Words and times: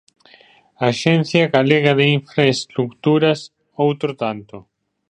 Axencia 0.91 1.43
Galega 1.55 1.93
de 1.99 2.05
Infraestruturas, 2.17 3.39
outro 3.85 4.11
tanto. 4.23 4.57